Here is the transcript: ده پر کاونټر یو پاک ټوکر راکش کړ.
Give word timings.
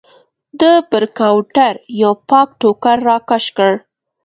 ده 0.59 0.71
پر 0.89 1.03
کاونټر 1.19 1.73
یو 2.01 2.13
پاک 2.29 2.49
ټوکر 2.59 2.97
راکش 3.07 3.45
کړ. 3.57 3.71